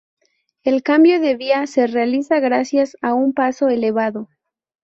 [0.63, 4.29] El cambio de vía se realiza gracias a un paso elevado.